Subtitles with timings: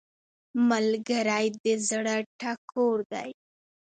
[0.69, 3.29] ملګری د زړه ټکور دی